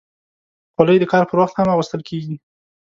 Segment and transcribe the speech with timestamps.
[0.75, 2.35] خولۍ د کار پر وخت هم اغوستل کېږي.